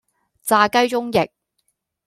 [0.41, 1.29] 炸雞中翼